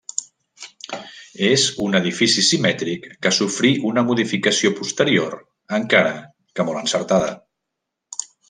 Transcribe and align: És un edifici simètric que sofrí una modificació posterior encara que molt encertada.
És 1.49 1.65
un 1.87 1.97
edifici 1.99 2.45
simètric 2.47 3.05
que 3.25 3.33
sofrí 3.41 3.73
una 3.91 4.05
modificació 4.09 4.73
posterior 4.83 5.39
encara 5.81 6.15
que 6.57 6.67
molt 6.71 6.83
encertada. 6.85 7.31